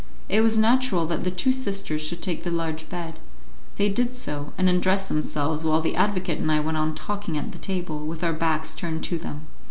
It 0.29 0.41
was 0.41 0.57
natural 0.57 1.05
that 1.05 1.25
the 1.25 1.29
two 1.29 1.51
sisters 1.51 2.01
should 2.01 2.23
take 2.23 2.41
the 2.43 2.49
large 2.49 2.89
bed; 2.89 3.19
they 3.75 3.87
did 3.87 4.15
so, 4.15 4.51
and 4.57 4.67
undressed 4.67 5.09
themselves 5.09 5.63
while 5.63 5.79
the 5.79 5.95
advocate 5.95 6.39
and 6.39 6.51
I 6.51 6.59
went 6.59 6.77
on 6.77 6.95
talking 6.95 7.37
at 7.37 7.51
the 7.51 7.59
table, 7.59 8.07
with 8.07 8.23
our 8.23 8.33
backs 8.33 8.73
turned 8.73 9.03
to 9.03 9.19
them. 9.19 9.45